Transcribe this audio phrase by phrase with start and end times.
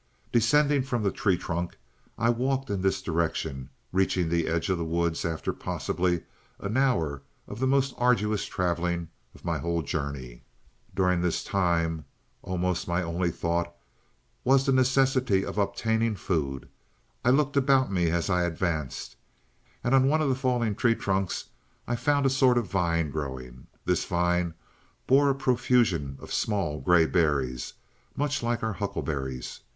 [0.31, 1.77] "Descending from the tree trunk
[2.17, 6.23] I walked in this direction, reaching the edge of the woods after possibly
[6.59, 10.41] an hour of the most arduous traveling of my whole journey.
[10.95, 12.05] "During this time
[12.41, 13.75] almost my only thought
[14.43, 16.67] was the necessity of obtaining food.
[17.23, 19.15] I looked about me as I advanced,
[19.83, 21.45] and on one of the fallen tree trunks
[21.87, 23.67] I found a sort of vine growing.
[23.85, 24.55] This vine
[25.05, 27.73] bore a profusion of small gray berries,
[28.15, 29.59] much like our huckleberries.